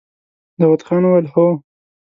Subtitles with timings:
[0.59, 1.47] داوود خان وويل: هو!